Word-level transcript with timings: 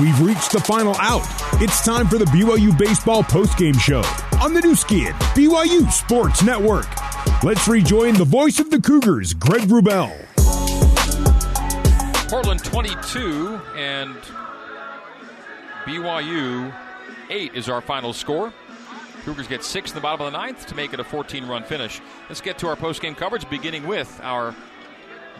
We've 0.00 0.20
reached 0.20 0.52
the 0.52 0.60
final 0.60 0.94
out. 0.98 1.26
It's 1.54 1.82
time 1.82 2.06
for 2.06 2.18
the 2.18 2.26
BYU 2.26 2.76
Baseball 2.76 3.22
postgame 3.22 3.80
show 3.80 4.02
on 4.42 4.52
the 4.52 4.60
Nu 4.60 4.74
Skin, 4.74 5.14
BYU 5.34 5.90
Sports 5.90 6.42
Network. 6.42 6.86
Let's 7.42 7.66
rejoin 7.66 8.12
the 8.12 8.26
voice 8.26 8.58
of 8.58 8.68
the 8.68 8.78
Cougars, 8.78 9.32
Greg 9.32 9.62
Wrubell. 9.62 10.14
Portland 12.28 12.62
22 12.62 13.58
and 13.74 14.14
BYU 15.86 16.74
8 17.30 17.54
is 17.54 17.70
our 17.70 17.80
final 17.80 18.12
score. 18.12 18.52
Cougars 19.24 19.48
get 19.48 19.64
six 19.64 19.92
in 19.92 19.94
the 19.94 20.02
bottom 20.02 20.26
of 20.26 20.30
the 20.30 20.38
ninth 20.38 20.66
to 20.66 20.74
make 20.74 20.92
it 20.92 21.00
a 21.00 21.04
14 21.04 21.46
run 21.46 21.62
finish. 21.62 22.02
Let's 22.28 22.42
get 22.42 22.58
to 22.58 22.68
our 22.68 22.76
postgame 22.76 23.16
coverage, 23.16 23.48
beginning 23.48 23.86
with 23.86 24.20
our 24.22 24.54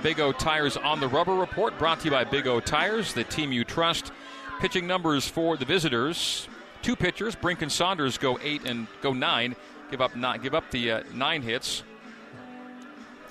Big 0.02 0.18
O 0.18 0.32
Tires 0.32 0.79
on 0.79 1.00
the 1.00 1.09
Rubber 1.09 1.34
report, 1.34 1.79
brought 1.79 2.00
to 2.00 2.07
you 2.07 2.11
by 2.11 2.25
Big 2.25 2.46
O 2.46 2.59
Tires, 2.61 3.12
the 3.12 3.25
team 3.25 3.52
you 3.52 3.62
trust. 3.62 4.12
Pitching 4.61 4.87
numbers 4.87 5.29
for 5.29 5.57
the 5.57 5.65
visitors: 5.65 6.49
two 6.83 6.96
pitchers, 6.96 7.35
Brink 7.35 7.63
and 7.63 7.71
Saunders 7.71 8.19
go 8.19 8.39
eight 8.43 8.63
and 8.65 8.87
go 9.03 9.13
nine, 9.13 9.55
give 9.91 10.01
up 10.01 10.17
not 10.17 10.43
give 10.43 10.55
up 10.55 10.71
the 10.71 10.91
uh, 10.91 11.03
nine 11.13 11.43
hits. 11.43 11.82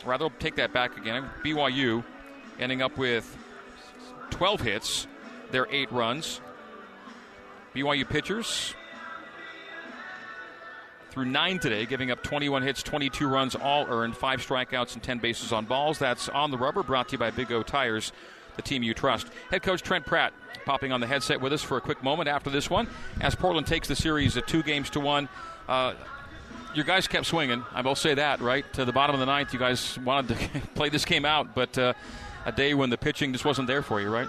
Rather, 0.05 0.29
take 0.39 0.55
that 0.55 0.71
back 0.71 0.97
again. 0.97 1.29
BYU 1.43 2.03
ending 2.59 2.81
up 2.81 2.97
with 2.97 3.37
12 4.29 4.61
hits, 4.61 5.07
their 5.51 5.67
eight 5.71 5.91
runs. 5.91 6.41
BYU 7.73 8.07
pitchers 8.07 8.75
through 11.09 11.25
nine 11.25 11.59
today, 11.59 11.85
giving 11.85 12.11
up 12.11 12.21
21 12.23 12.61
hits, 12.61 12.83
22 12.83 13.27
runs, 13.27 13.55
all 13.55 13.85
earned, 13.87 14.15
five 14.15 14.45
strikeouts, 14.45 14.93
and 14.93 15.01
10 15.01 15.19
bases 15.19 15.53
on 15.53 15.65
balls. 15.65 15.97
That's 15.97 16.29
on 16.29 16.51
the 16.51 16.57
rubber, 16.57 16.83
brought 16.83 17.09
to 17.09 17.11
you 17.13 17.17
by 17.17 17.31
Big 17.31 17.51
O 17.51 17.63
Tires, 17.63 18.11
the 18.55 18.61
team 18.61 18.83
you 18.83 18.93
trust. 18.93 19.27
Head 19.51 19.63
coach 19.63 19.81
Trent 19.81 20.05
Pratt 20.05 20.33
popping 20.65 20.91
on 20.91 20.99
the 20.99 21.07
headset 21.07 21.41
with 21.41 21.53
us 21.53 21.61
for 21.61 21.77
a 21.77 21.81
quick 21.81 22.03
moment 22.03 22.27
after 22.27 22.49
this 22.49 22.69
one, 22.69 22.87
as 23.21 23.35
Portland 23.35 23.67
takes 23.67 23.87
the 23.87 23.95
series 23.95 24.35
at 24.37 24.47
two 24.47 24.63
games 24.63 24.89
to 24.91 24.99
one. 24.99 25.29
Uh, 25.67 25.93
your 26.73 26.85
guys 26.85 27.07
kept 27.07 27.25
swinging. 27.25 27.63
I 27.73 27.81
will 27.81 27.95
say 27.95 28.15
that, 28.15 28.41
right? 28.41 28.65
To 28.73 28.83
the 28.83 28.91
bottom 28.91 29.13
of 29.13 29.19
the 29.19 29.25
ninth, 29.25 29.53
you 29.53 29.59
guys 29.59 29.97
wanted 29.99 30.37
to 30.37 30.67
play 30.75 30.89
this 30.89 31.05
game 31.05 31.25
out, 31.25 31.55
but 31.55 31.77
uh, 31.77 31.93
a 32.45 32.51
day 32.51 32.73
when 32.73 32.89
the 32.89 32.97
pitching 32.97 33.31
just 33.31 33.45
wasn't 33.45 33.67
there 33.67 33.81
for 33.81 34.01
you, 34.01 34.09
right? 34.09 34.27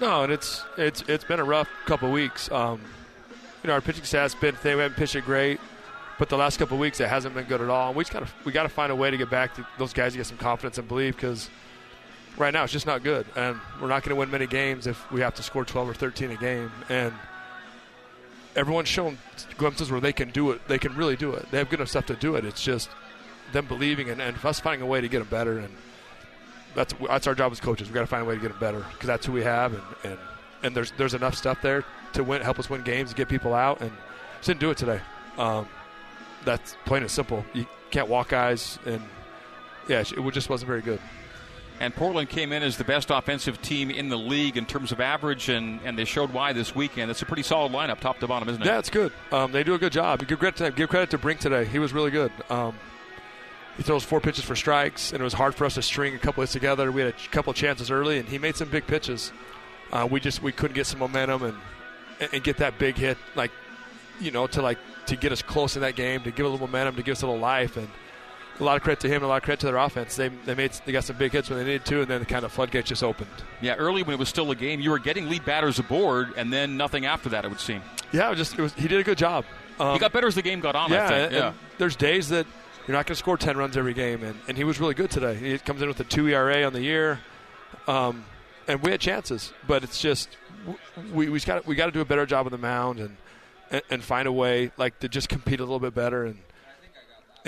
No, 0.00 0.22
and 0.22 0.32
it's 0.32 0.64
it's 0.76 1.02
it's 1.08 1.24
been 1.24 1.40
a 1.40 1.44
rough 1.44 1.68
couple 1.86 2.10
weeks. 2.12 2.50
Um, 2.52 2.80
you 3.62 3.68
know, 3.68 3.74
our 3.74 3.80
pitching 3.80 4.04
staff's 4.04 4.34
been 4.36 4.56
they 4.62 4.70
haven't 4.70 4.94
pitched 4.94 5.16
it 5.16 5.24
great. 5.24 5.60
But 6.18 6.28
the 6.28 6.36
last 6.36 6.58
couple 6.58 6.78
weeks, 6.78 6.98
it 6.98 7.08
hasn't 7.08 7.34
been 7.34 7.44
good 7.44 7.60
at 7.60 7.70
all. 7.70 7.88
And 7.88 7.96
we 7.96 8.02
just 8.02 8.12
got 8.12 8.26
to 8.26 8.32
we 8.44 8.52
got 8.52 8.64
to 8.64 8.68
find 8.68 8.90
a 8.90 8.96
way 8.96 9.10
to 9.10 9.16
get 9.16 9.30
back 9.30 9.54
to 9.54 9.66
those 9.78 9.92
guys 9.92 10.12
to 10.12 10.18
get 10.18 10.26
some 10.26 10.38
confidence 10.38 10.78
and 10.78 10.88
believe 10.88 11.14
because 11.14 11.48
right 12.38 12.52
now 12.52 12.64
it's 12.64 12.72
just 12.72 12.86
not 12.86 13.02
good, 13.02 13.26
and 13.36 13.58
we're 13.80 13.88
not 13.88 14.02
going 14.02 14.10
to 14.10 14.16
win 14.16 14.30
many 14.30 14.46
games 14.46 14.86
if 14.86 15.10
we 15.10 15.20
have 15.20 15.34
to 15.34 15.42
score 15.42 15.64
12 15.64 15.88
or 15.90 15.94
13 15.94 16.30
a 16.30 16.36
game. 16.36 16.70
And 16.88 17.12
everyone's 18.56 18.88
shown 18.88 19.18
glimpses 19.56 19.90
where 19.90 20.00
they 20.00 20.12
can 20.12 20.30
do 20.30 20.50
it. 20.50 20.66
They 20.68 20.78
can 20.78 20.94
really 20.96 21.16
do 21.16 21.32
it. 21.32 21.50
They 21.50 21.58
have 21.58 21.68
good 21.68 21.80
enough 21.80 21.90
stuff 21.90 22.06
to 22.06 22.16
do 22.16 22.36
it. 22.36 22.44
It's 22.44 22.62
just 22.62 22.90
them 23.52 23.66
believing 23.66 24.10
and, 24.10 24.20
and 24.20 24.36
us 24.44 24.60
finding 24.60 24.82
a 24.82 24.90
way 24.90 25.00
to 25.00 25.08
get 25.08 25.20
them 25.20 25.28
better. 25.28 25.58
And 25.58 25.74
that's 26.74 26.94
that's 27.06 27.26
our 27.26 27.34
job 27.34 27.52
as 27.52 27.60
coaches. 27.60 27.88
We've 27.88 27.94
got 27.94 28.02
to 28.02 28.06
find 28.06 28.22
a 28.22 28.26
way 28.26 28.34
to 28.34 28.40
get 28.40 28.50
them 28.50 28.60
better 28.60 28.84
because 28.92 29.06
that's 29.06 29.26
who 29.26 29.32
we 29.32 29.42
have. 29.42 29.74
And, 29.74 29.82
and 30.04 30.18
and 30.62 30.74
there's 30.74 30.92
there's 30.92 31.14
enough 31.14 31.34
stuff 31.34 31.62
there 31.62 31.84
to 32.14 32.24
win, 32.24 32.42
help 32.42 32.58
us 32.58 32.70
win 32.70 32.82
games, 32.82 33.14
get 33.14 33.28
people 33.28 33.54
out, 33.54 33.80
and 33.80 33.92
just 34.38 34.46
didn't 34.46 34.60
do 34.60 34.70
it 34.70 34.76
today. 34.76 35.00
Um, 35.36 35.68
that's 36.44 36.76
plain 36.84 37.02
and 37.02 37.10
simple. 37.10 37.44
You 37.54 37.66
can't 37.90 38.08
walk 38.08 38.28
guys, 38.28 38.78
and 38.86 39.02
yeah, 39.88 40.00
it 40.00 40.30
just 40.32 40.48
wasn't 40.48 40.68
very 40.68 40.82
good. 40.82 41.00
And 41.80 41.94
Portland 41.94 42.28
came 42.28 42.52
in 42.52 42.62
as 42.64 42.76
the 42.76 42.84
best 42.84 43.10
offensive 43.10 43.62
team 43.62 43.90
in 43.90 44.08
the 44.08 44.18
league 44.18 44.56
in 44.56 44.66
terms 44.66 44.90
of 44.90 45.00
average, 45.00 45.48
and, 45.48 45.80
and 45.84 45.96
they 45.96 46.04
showed 46.04 46.32
why 46.32 46.52
this 46.52 46.74
weekend. 46.74 47.10
It's 47.10 47.22
a 47.22 47.26
pretty 47.26 47.44
solid 47.44 47.72
lineup, 47.72 48.00
top 48.00 48.18
to 48.18 48.26
bottom, 48.26 48.48
isn't 48.48 48.62
it? 48.62 48.66
Yeah, 48.66 48.80
it's 48.80 48.90
good. 48.90 49.12
Um, 49.30 49.52
they 49.52 49.62
do 49.62 49.74
a 49.74 49.78
good 49.78 49.92
job. 49.92 50.26
Give 50.26 50.38
credit 50.38 50.56
to, 50.56 50.70
give 50.72 50.88
credit 50.88 51.10
to 51.10 51.18
Brink 51.18 51.38
today. 51.38 51.64
He 51.64 51.78
was 51.78 51.92
really 51.92 52.10
good. 52.10 52.32
Um, 52.50 52.74
he 53.76 53.84
throws 53.84 54.02
four 54.02 54.20
pitches 54.20 54.44
for 54.44 54.56
strikes, 54.56 55.12
and 55.12 55.20
it 55.20 55.24
was 55.24 55.32
hard 55.32 55.54
for 55.54 55.64
us 55.64 55.74
to 55.74 55.82
string 55.82 56.16
a 56.16 56.18
couple 56.18 56.42
of 56.42 56.48
hits 56.48 56.52
together. 56.52 56.90
We 56.90 57.02
had 57.02 57.14
a 57.14 57.28
couple 57.30 57.52
of 57.52 57.56
chances 57.56 57.92
early, 57.92 58.18
and 58.18 58.28
he 58.28 58.38
made 58.38 58.56
some 58.56 58.68
big 58.68 58.88
pitches. 58.88 59.32
Uh, 59.92 60.06
we 60.10 60.18
just 60.18 60.42
we 60.42 60.50
couldn't 60.50 60.74
get 60.74 60.86
some 60.86 60.98
momentum 60.98 61.44
and 61.44 61.56
and 62.32 62.42
get 62.42 62.56
that 62.56 62.76
big 62.78 62.96
hit, 62.96 63.16
like 63.36 63.52
you 64.20 64.32
know, 64.32 64.48
to 64.48 64.62
like 64.62 64.78
to 65.06 65.14
get 65.14 65.30
us 65.30 65.42
close 65.42 65.76
in 65.76 65.82
that 65.82 65.94
game, 65.94 66.22
to 66.22 66.32
give 66.32 66.44
a 66.44 66.48
little 66.48 66.66
momentum, 66.66 66.96
to 66.96 67.02
give 67.04 67.12
us 67.12 67.22
a 67.22 67.26
little 67.26 67.40
life, 67.40 67.76
and 67.76 67.88
a 68.60 68.64
lot 68.64 68.76
of 68.76 68.82
credit 68.82 69.00
to 69.00 69.08
him, 69.08 69.16
and 69.16 69.24
a 69.24 69.28
lot 69.28 69.36
of 69.36 69.42
credit 69.42 69.60
to 69.60 69.66
their 69.66 69.76
offense. 69.76 70.16
They 70.16 70.28
they 70.28 70.54
made 70.54 70.72
they 70.84 70.92
got 70.92 71.04
some 71.04 71.16
big 71.16 71.32
hits 71.32 71.50
when 71.50 71.58
they 71.58 71.64
needed 71.64 71.84
to, 71.86 72.00
and 72.00 72.08
then 72.08 72.20
the 72.20 72.26
kind 72.26 72.44
of 72.44 72.52
floodgates 72.52 72.88
just 72.88 73.02
opened. 73.02 73.30
Yeah, 73.60 73.74
early 73.74 74.02
when 74.02 74.14
it 74.14 74.18
was 74.18 74.28
still 74.28 74.50
a 74.50 74.56
game, 74.56 74.80
you 74.80 74.90
were 74.90 74.98
getting 74.98 75.28
lead 75.28 75.44
batters 75.44 75.78
aboard, 75.78 76.32
and 76.36 76.52
then 76.52 76.76
nothing 76.76 77.06
after 77.06 77.28
that. 77.30 77.44
It 77.44 77.48
would 77.48 77.60
seem. 77.60 77.82
Yeah, 78.12 78.26
it 78.26 78.30
was 78.30 78.38
just 78.38 78.58
it 78.58 78.62
was, 78.62 78.74
he 78.74 78.88
did 78.88 79.00
a 79.00 79.04
good 79.04 79.18
job. 79.18 79.44
Um, 79.78 79.92
he 79.92 79.98
got 79.98 80.12
better 80.12 80.26
as 80.26 80.34
the 80.34 80.42
game 80.42 80.60
got 80.60 80.74
on. 80.74 80.90
Yeah, 80.90 81.28
yeah. 81.30 81.52
there's 81.78 81.94
days 81.96 82.28
that 82.30 82.46
you're 82.86 82.96
not 82.96 83.06
going 83.06 83.14
to 83.14 83.16
score 83.16 83.36
10 83.36 83.56
runs 83.56 83.76
every 83.76 83.94
game, 83.94 84.24
and, 84.24 84.34
and 84.48 84.56
he 84.56 84.64
was 84.64 84.80
really 84.80 84.94
good 84.94 85.10
today. 85.10 85.34
He 85.34 85.58
comes 85.58 85.82
in 85.82 85.88
with 85.88 86.00
a 86.00 86.04
two 86.04 86.26
ERA 86.26 86.64
on 86.64 86.72
the 86.72 86.80
year, 86.80 87.20
um, 87.86 88.24
and 88.66 88.82
we 88.82 88.90
had 88.90 89.00
chances, 89.00 89.52
but 89.66 89.84
it's 89.84 90.00
just 90.00 90.30
we 91.12 91.28
we 91.28 91.38
got 91.40 91.66
we 91.66 91.74
got 91.74 91.86
to 91.86 91.92
do 91.92 92.00
a 92.00 92.04
better 92.04 92.26
job 92.26 92.46
on 92.46 92.52
the 92.52 92.58
mound 92.58 92.98
and 92.98 93.16
and, 93.70 93.82
and 93.90 94.02
find 94.02 94.26
a 94.26 94.32
way 94.32 94.70
like 94.76 94.98
to 95.00 95.08
just 95.08 95.28
compete 95.28 95.60
a 95.60 95.62
little 95.62 95.78
bit 95.78 95.94
better 95.94 96.24
and 96.24 96.38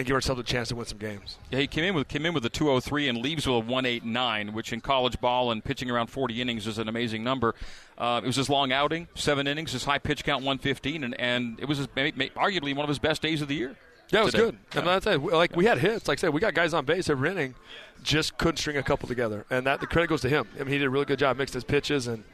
and 0.01 0.07
give 0.07 0.15
ourselves 0.15 0.41
a 0.41 0.45
chance 0.45 0.69
to 0.69 0.77
win 0.77 0.87
some 0.87 0.99
games. 0.99 1.37
Yeah, 1.51 1.59
he 1.61 1.67
came 1.67 1.85
in 1.85 1.95
with 1.95 2.09
came 2.09 2.25
in 2.27 2.33
with 2.35 2.45
a 2.45 2.49
203 2.49 3.09
and 3.09 3.19
leaves 3.19 3.47
with 3.47 3.57
a 3.57 3.59
189, 3.59 4.53
which 4.53 4.73
in 4.73 4.81
college 4.81 5.21
ball 5.21 5.51
and 5.53 5.63
pitching 5.63 5.91
around 5.91 6.09
40 6.09 6.41
innings 6.41 6.67
is 6.67 6.79
an 6.79 6.89
amazing 6.89 7.23
number. 7.23 7.55
Uh, 7.99 8.21
it 8.25 8.27
was 8.27 8.37
his 8.37 8.49
long 8.49 8.73
outing, 8.73 9.09
seven 9.15 9.47
innings, 9.47 9.73
his 9.73 9.85
high 9.85 9.99
pitch 9.99 10.25
count 10.25 10.43
115, 10.43 11.05
and, 11.05 11.21
and 11.21 11.61
it 11.61 11.67
was 11.67 11.79
his, 11.79 11.87
arguably 11.89 12.75
one 12.75 12.85
of 12.85 12.89
his 12.89 12.99
best 12.99 13.21
days 13.21 13.43
of 13.43 13.49
the 13.49 13.55
year. 13.55 13.77
Yeah, 14.09 14.23
it 14.23 14.25
was 14.25 14.33
today. 14.33 14.45
good. 14.45 14.59
And 14.79 14.87
that's 14.87 15.07
it. 15.07 15.23
Like 15.23 15.55
we 15.55 15.67
had 15.67 15.79
hits. 15.79 16.09
Like 16.09 16.19
I 16.19 16.21
said, 16.21 16.31
we 16.31 16.41
got 16.41 16.55
guys 16.55 16.75
on 16.75 16.85
base 16.85 17.09
every 17.11 17.31
inning, 17.31 17.55
just 18.03 18.39
couldn't 18.39 18.57
string 18.57 18.79
a 18.79 18.83
couple 18.83 19.07
together, 19.07 19.45
and 19.51 19.67
that 19.67 19.81
the 19.81 19.87
credit 19.87 20.09
goes 20.09 20.23
to 20.23 20.29
him. 20.29 20.49
I 20.57 20.61
mean, 20.61 20.69
he 20.69 20.79
did 20.79 20.87
a 20.87 20.91
really 20.91 21.05
good 21.05 21.19
job, 21.19 21.37
mixed 21.37 21.55
his 21.55 21.63
pitches, 21.63 22.07
and 22.07 22.25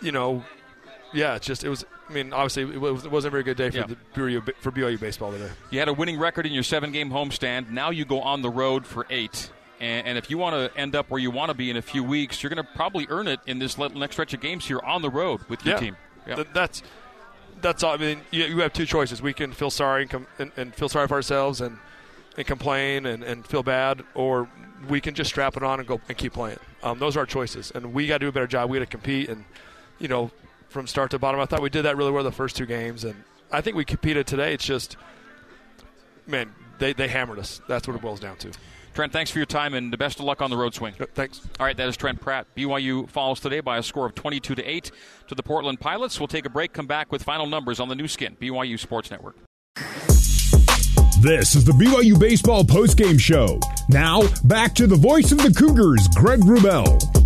you 0.00 0.12
know, 0.12 0.42
yeah, 1.14 1.36
it's 1.36 1.46
just 1.46 1.64
it 1.64 1.68
was. 1.68 1.84
I 2.08 2.12
mean, 2.12 2.32
obviously, 2.32 2.64
it 2.64 2.78
wasn't 2.78 3.14
a 3.14 3.30
very 3.30 3.42
good 3.42 3.56
day 3.56 3.70
for 3.70 3.78
yeah. 3.78 3.86
the 3.86 3.96
BYU, 4.14 4.54
for 4.60 4.70
BYU 4.70 5.00
baseball 5.00 5.32
today. 5.32 5.50
You 5.70 5.78
had 5.78 5.88
a 5.88 5.94
winning 5.94 6.18
record 6.18 6.44
in 6.44 6.52
your 6.52 6.62
seven-game 6.62 7.10
homestand. 7.10 7.70
Now 7.70 7.90
you 7.90 8.04
go 8.04 8.20
on 8.20 8.42
the 8.42 8.50
road 8.50 8.86
for 8.86 9.06
eight. 9.08 9.50
And, 9.80 10.06
and 10.06 10.18
if 10.18 10.30
you 10.30 10.38
want 10.38 10.54
to 10.54 10.78
end 10.78 10.94
up 10.94 11.10
where 11.10 11.20
you 11.20 11.30
want 11.30 11.50
to 11.50 11.54
be 11.54 11.70
in 11.70 11.76
a 11.76 11.82
few 11.82 12.04
weeks, 12.04 12.42
you're 12.42 12.50
going 12.50 12.64
to 12.64 12.72
probably 12.74 13.06
earn 13.08 13.26
it 13.26 13.40
in 13.46 13.58
this 13.58 13.76
next 13.78 14.14
stretch 14.14 14.34
of 14.34 14.40
games 14.40 14.66
here 14.66 14.80
on 14.80 15.02
the 15.02 15.10
road 15.10 15.40
with 15.48 15.64
your 15.64 15.74
yeah. 15.74 15.80
team. 15.80 15.96
Yeah. 16.26 16.34
Th- 16.36 16.48
that's 16.52 16.82
that's 17.60 17.82
all. 17.82 17.94
I 17.94 17.96
mean, 17.96 18.20
you, 18.30 18.44
you, 18.44 18.58
have 18.60 18.72
two 18.72 18.86
choices. 18.86 19.22
We 19.22 19.32
can 19.32 19.52
feel 19.52 19.70
sorry 19.70 20.02
and, 20.02 20.10
com- 20.10 20.26
and, 20.38 20.52
and 20.56 20.74
feel 20.74 20.88
sorry 20.88 21.08
for 21.08 21.14
ourselves 21.14 21.60
and 21.60 21.78
and 22.36 22.46
complain 22.46 23.06
and, 23.06 23.22
and 23.22 23.46
feel 23.46 23.62
bad, 23.62 24.02
or 24.14 24.48
we 24.88 25.00
can 25.00 25.14
just 25.14 25.30
strap 25.30 25.56
it 25.56 25.62
on 25.62 25.78
and 25.78 25.88
go 25.88 26.00
and 26.08 26.18
keep 26.18 26.32
playing. 26.32 26.58
Um, 26.82 26.98
those 26.98 27.16
are 27.16 27.20
our 27.20 27.26
choices, 27.26 27.70
and 27.74 27.94
we 27.94 28.06
got 28.06 28.14
to 28.14 28.18
do 28.20 28.28
a 28.28 28.32
better 28.32 28.46
job. 28.46 28.70
We 28.70 28.78
got 28.78 28.84
to 28.84 28.90
compete, 28.90 29.28
and 29.28 29.44
you 29.98 30.08
know, 30.08 30.30
from 30.74 30.86
start 30.86 31.12
to 31.12 31.18
bottom. 31.18 31.40
I 31.40 31.46
thought 31.46 31.62
we 31.62 31.70
did 31.70 31.82
that 31.82 31.96
really 31.96 32.10
well 32.10 32.24
the 32.24 32.32
first 32.32 32.56
two 32.56 32.66
games, 32.66 33.04
and 33.04 33.14
I 33.50 33.62
think 33.62 33.76
we 33.76 33.84
competed 33.86 34.26
today. 34.26 34.52
It's 34.52 34.64
just, 34.64 34.98
man, 36.26 36.52
they, 36.78 36.92
they 36.92 37.08
hammered 37.08 37.38
us. 37.38 37.62
That's 37.66 37.88
what 37.88 37.96
it 37.96 38.02
boils 38.02 38.20
down 38.20 38.36
to. 38.38 38.50
Trent, 38.92 39.12
thanks 39.12 39.30
for 39.30 39.38
your 39.38 39.46
time 39.46 39.74
and 39.74 39.92
the 39.92 39.96
best 39.96 40.20
of 40.20 40.24
luck 40.24 40.40
on 40.40 40.50
the 40.50 40.56
road 40.56 40.74
swing. 40.74 40.94
Thanks. 41.14 41.40
All 41.58 41.66
right, 41.66 41.76
that 41.76 41.88
is 41.88 41.96
Trent 41.96 42.20
Pratt. 42.20 42.46
BYU 42.56 43.08
falls 43.08 43.40
today 43.40 43.60
by 43.60 43.78
a 43.78 43.82
score 43.82 44.06
of 44.06 44.14
22 44.14 44.54
to 44.54 44.62
8 44.62 44.90
to 45.28 45.34
the 45.34 45.42
Portland 45.42 45.80
Pilots. 45.80 46.20
We'll 46.20 46.28
take 46.28 46.46
a 46.46 46.50
break, 46.50 46.72
come 46.72 46.86
back 46.86 47.10
with 47.10 47.22
final 47.22 47.46
numbers 47.46 47.80
on 47.80 47.88
the 47.88 47.96
Nu 47.96 48.06
Skin, 48.06 48.36
BYU 48.40 48.78
Sports 48.78 49.10
Network. 49.10 49.36
This 51.20 51.56
is 51.56 51.64
the 51.64 51.72
BYU 51.72 52.20
Baseball 52.20 52.62
postgame 52.62 53.18
show. 53.18 53.58
Now, 53.88 54.22
back 54.44 54.74
to 54.74 54.86
the 54.86 54.96
voice 54.96 55.32
of 55.32 55.38
the 55.38 55.52
Cougars, 55.52 56.06
Greg 56.14 56.40
Wrubell. 56.40 57.23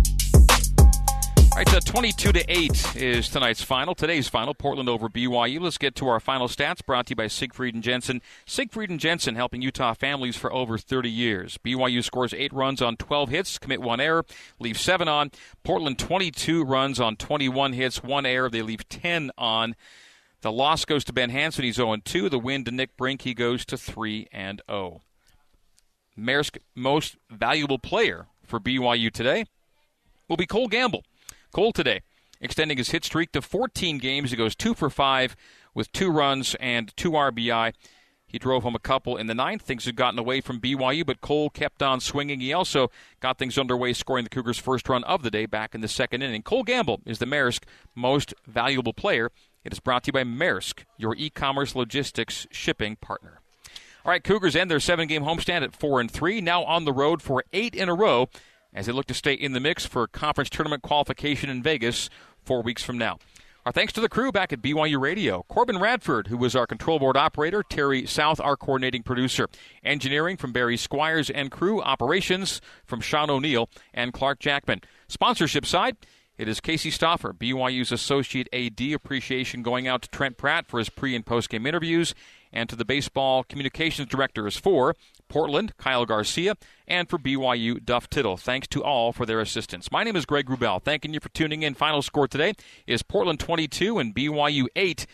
Right, 1.59 1.67
so 1.67 1.79
22 1.81 2.31
to 2.31 2.45
8 2.49 2.95
is 2.95 3.27
tonight's 3.27 3.61
final. 3.61 3.93
Today's 3.93 4.29
final, 4.29 4.53
Portland 4.53 4.87
over 4.87 5.09
BYU. 5.09 5.59
Let's 5.59 5.77
get 5.77 5.93
to 5.95 6.07
our 6.07 6.21
final 6.21 6.47
stats 6.47 6.85
brought 6.85 7.07
to 7.07 7.09
you 7.09 7.15
by 7.17 7.27
Siegfried 7.27 7.73
and 7.73 7.83
Jensen. 7.83 8.21
Siegfried 8.45 8.89
and 8.89 8.97
Jensen 8.97 9.35
helping 9.35 9.61
Utah 9.61 9.93
families 9.93 10.37
for 10.37 10.53
over 10.53 10.77
30 10.77 11.09
years. 11.09 11.57
BYU 11.57 12.01
scores 12.01 12.33
8 12.33 12.53
runs 12.53 12.81
on 12.81 12.95
12 12.95 13.27
hits, 13.27 13.57
commit 13.57 13.81
1 13.81 13.99
error, 13.99 14.23
leave 14.57 14.79
7 14.79 15.09
on. 15.09 15.31
Portland 15.65 15.99
22 15.99 16.63
runs 16.63 16.97
on 16.97 17.17
21 17.17 17.73
hits, 17.73 18.01
1 18.01 18.25
error, 18.25 18.49
they 18.49 18.61
leave 18.61 18.87
10 18.87 19.29
on. 19.37 19.75
The 20.39 20.53
loss 20.53 20.85
goes 20.85 21.03
to 21.03 21.11
Ben 21.11 21.29
Hanson, 21.29 21.65
he's 21.65 21.75
0 21.75 21.97
2. 22.05 22.29
The 22.29 22.39
win 22.39 22.63
to 22.63 22.71
Nick 22.71 22.95
Brink, 22.95 23.23
he 23.23 23.33
goes 23.33 23.65
to 23.65 23.77
3 23.77 24.29
and 24.31 24.61
0. 24.71 25.01
Maersk 26.17 26.59
most 26.73 27.17
valuable 27.29 27.79
player 27.79 28.27
for 28.45 28.61
BYU 28.61 29.11
today 29.11 29.43
will 30.29 30.37
be 30.37 30.45
Cole 30.45 30.69
Gamble. 30.69 31.03
Cole 31.51 31.71
today, 31.71 32.01
extending 32.39 32.77
his 32.77 32.91
hit 32.91 33.03
streak 33.03 33.31
to 33.33 33.41
14 33.41 33.97
games. 33.97 34.31
He 34.31 34.37
goes 34.37 34.55
two 34.55 34.73
for 34.73 34.89
five 34.89 35.35
with 35.73 35.91
two 35.91 36.11
runs 36.11 36.55
and 36.59 36.95
two 36.95 37.11
RBI. 37.11 37.73
He 38.29 38.37
drove 38.37 38.61
home 38.61 38.75
a 38.75 38.79
couple 38.79 39.17
in 39.17 39.25
the 39.25 39.33
ninth. 39.33 39.63
Things 39.63 39.85
had 39.85 39.95
gotten 39.95 40.19
away 40.19 40.39
from 40.39 40.61
BYU, 40.61 41.03
but 41.03 41.19
Cole 41.19 41.49
kept 41.49 41.81
on 41.81 41.99
swinging. 41.99 42.39
He 42.39 42.53
also 42.53 42.91
got 43.19 43.39
things 43.39 43.57
underway, 43.57 43.93
scoring 43.93 44.23
the 44.23 44.29
Cougars' 44.29 44.59
first 44.59 44.87
run 44.87 45.03
of 45.05 45.23
the 45.23 45.31
day 45.31 45.47
back 45.47 45.73
in 45.73 45.81
the 45.81 45.87
second 45.87 46.21
inning. 46.21 46.43
Cole 46.43 46.63
Gamble 46.63 47.01
is 47.07 47.17
the 47.17 47.25
Maersk 47.25 47.63
most 47.95 48.35
valuable 48.45 48.93
player. 48.93 49.31
It 49.63 49.73
is 49.73 49.79
brought 49.79 50.03
to 50.03 50.09
you 50.09 50.13
by 50.13 50.23
Maersk, 50.23 50.83
your 50.95 51.15
e-commerce 51.15 51.75
logistics 51.75 52.45
shipping 52.51 52.97
partner. 52.97 53.41
All 54.05 54.11
right, 54.11 54.23
Cougars 54.23 54.55
end 54.55 54.69
their 54.69 54.79
seven-game 54.79 55.23
homestand 55.23 55.63
at 55.63 55.75
four 55.75 55.99
and 55.99 56.09
three. 56.09 56.39
Now 56.39 56.63
on 56.63 56.85
the 56.85 56.93
road 56.93 57.21
for 57.23 57.43
eight 57.51 57.73
in 57.73 57.89
a 57.89 57.95
row 57.95 58.29
as 58.73 58.85
they 58.85 58.91
look 58.91 59.07
to 59.07 59.13
stay 59.13 59.33
in 59.33 59.53
the 59.53 59.59
mix 59.59 59.85
for 59.85 60.07
conference 60.07 60.49
tournament 60.49 60.83
qualification 60.83 61.49
in 61.49 61.63
Vegas 61.63 62.09
four 62.43 62.61
weeks 62.61 62.83
from 62.83 62.97
now. 62.97 63.17
Our 63.65 63.73
thanks 63.73 63.93
to 63.93 64.01
the 64.01 64.09
crew 64.09 64.31
back 64.31 64.53
at 64.53 64.61
BYU 64.61 64.99
Radio. 64.99 65.43
Corbin 65.49 65.79
Radford, 65.79 66.27
who 66.27 66.37
was 66.37 66.55
our 66.55 66.65
control 66.65 66.97
board 66.97 67.17
operator, 67.17 67.61
Terry 67.61 68.05
South, 68.05 68.39
our 68.39 68.55
coordinating 68.55 69.03
producer. 69.03 69.47
Engineering 69.83 70.37
from 70.37 70.53
Barry 70.53 70.77
Squires 70.77 71.29
and 71.29 71.51
crew. 71.51 71.81
Operations 71.81 72.61
from 72.85 73.01
Sean 73.01 73.29
O'Neill 73.29 73.69
and 73.93 74.13
Clark 74.13 74.39
Jackman. 74.39 74.81
Sponsorship 75.07 75.65
side, 75.65 75.97
it 76.37 76.47
is 76.47 76.61
Casey 76.61 76.89
Stoffer, 76.89 77.33
BYU's 77.33 77.91
Associate 77.91 78.47
AD. 78.53 78.93
Appreciation 78.93 79.61
going 79.61 79.89
out 79.89 80.03
to 80.03 80.09
Trent 80.09 80.37
Pratt 80.37 80.65
for 80.65 80.79
his 80.79 80.89
pre 80.89 81.13
and 81.13 81.25
post 81.25 81.49
game 81.49 81.67
interviews, 81.67 82.15
and 82.51 82.69
to 82.69 82.75
the 82.75 82.85
Baseball 82.85 83.43
Communications 83.43 84.07
Directors 84.09 84.57
for 84.57 84.95
Portland, 85.27 85.77
Kyle 85.77 86.05
Garcia, 86.05 86.55
and 86.87 87.09
for 87.09 87.17
BYU, 87.17 87.83
Duff 87.83 88.09
Tittle. 88.09 88.37
Thanks 88.37 88.67
to 88.69 88.83
all 88.83 89.13
for 89.13 89.25
their 89.25 89.39
assistance. 89.39 89.91
My 89.91 90.03
name 90.03 90.15
is 90.15 90.25
Greg 90.25 90.47
Wrubell. 90.47 90.81
Thanking 90.83 91.13
you 91.13 91.19
for 91.19 91.29
tuning 91.29 91.63
in. 91.63 91.75
Final 91.75 92.01
score 92.01 92.27
today 92.27 92.53
is 92.87 93.03
Portland 93.03 93.39
22 93.39 93.99
and 93.99 94.13
BYU 94.15 94.65
8. 94.75 95.05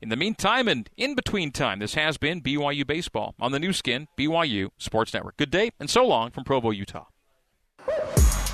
In 0.00 0.08
the 0.10 0.16
meantime 0.16 0.68
and 0.68 0.88
in 0.96 1.14
between 1.14 1.50
time, 1.50 1.78
this 1.78 1.94
has 1.94 2.18
been 2.18 2.42
BYU 2.42 2.86
Baseball 2.86 3.34
on 3.40 3.52
the 3.52 3.58
Nu 3.58 3.72
Skin, 3.72 4.06
BYU 4.18 4.70
Sports 4.78 5.14
Network. 5.14 5.36
Good 5.36 5.50
day 5.50 5.70
and 5.80 5.88
so 5.88 6.06
long 6.06 6.30
from 6.30 6.44
Provo, 6.44 6.70
Utah. 6.70 7.06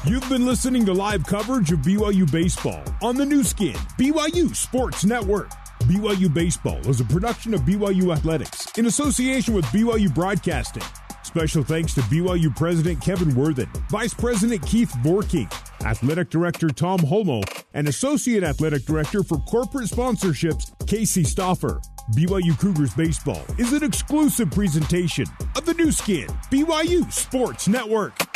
You've 0.06 0.28
been 0.30 0.46
listening 0.46 0.86
to 0.86 0.94
live 0.94 1.24
coverage 1.26 1.72
of 1.72 1.80
BYU 1.80 2.30
Baseball 2.30 2.82
on 3.02 3.16
the 3.16 3.26
Nu 3.26 3.42
Skin, 3.44 3.74
BYU 3.98 4.54
Sports 4.56 5.04
Network. 5.04 5.50
BYU 5.84 6.32
Baseball 6.32 6.78
is 6.88 7.00
a 7.00 7.04
production 7.04 7.54
of 7.54 7.62
BYU 7.62 8.14
Athletics 8.14 8.66
in 8.76 8.86
association 8.86 9.54
with 9.54 9.64
BYU 9.66 10.14
Broadcasting. 10.14 10.82
Special 11.24 11.62
thanks 11.62 11.94
to 11.94 12.00
BYU 12.02 12.54
President 12.54 13.00
Kevin 13.00 13.34
Worthen, 13.34 13.68
Vice 13.90 14.14
President 14.14 14.64
Keith 14.66 14.92
Vorkink, 15.02 15.52
Athletic 15.84 16.30
Director 16.30 16.68
Tom 16.68 16.98
Holmoe, 17.00 17.42
and 17.74 17.88
Associate 17.88 18.42
Athletic 18.42 18.84
Director 18.84 19.22
for 19.22 19.38
Corporate 19.38 19.88
Sponsorships, 19.88 20.72
Casey 20.86 21.22
Stoffer. 21.22 21.82
BYU 22.14 22.58
Cougars 22.58 22.94
Baseball 22.94 23.42
is 23.58 23.72
an 23.72 23.84
exclusive 23.84 24.50
presentation 24.50 25.26
of 25.56 25.64
the 25.64 25.74
Nu 25.74 25.92
Skin, 25.92 26.26
BYU 26.50 27.10
Sports 27.12 27.68
Network. 27.68 28.29